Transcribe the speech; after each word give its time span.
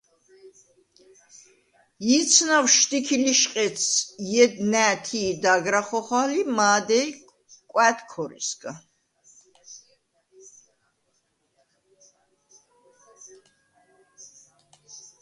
ი̄ცნავშ 2.17 2.71
შდიქი 2.79 3.17
ლიშყედს 3.25 3.87
ჲედ 4.31 4.53
ნა̄̈თი̄ 4.71 5.29
დაგრა 5.43 5.81
ხოხალ 5.87 6.29
ი 6.41 6.43
მა̄დეი̄ 6.57 7.09
− 7.13 7.15
კვა̈დ 7.71 7.99
ქორისგა. 8.11 8.71